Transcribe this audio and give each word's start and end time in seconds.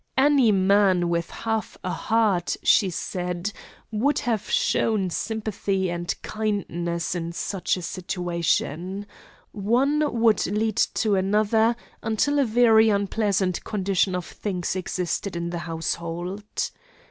Any 0.17 0.51
man 0.51 1.09
with 1.09 1.29
half 1.29 1.77
a 1.83 1.91
heart, 1.91 2.57
she 2.63 2.89
said, 2.89 3.53
would 3.91 4.17
have 4.17 4.49
shown 4.49 5.11
sympathy 5.11 5.91
and 5.91 6.19
kindness 6.23 7.13
in 7.13 7.33
such 7.33 7.77
a 7.77 7.83
situation. 7.83 9.05
One 9.51 10.19
word 10.19 10.47
led 10.47 10.77
to 10.77 11.13
another, 11.13 11.75
until 12.01 12.39
a 12.39 12.45
very 12.45 12.89
unpleasant 12.89 13.63
condition 13.63 14.15
of 14.15 14.25
things 14.25 14.75
existed 14.75 15.35
in 15.35 15.51
the 15.51 15.59
household. 15.69 16.71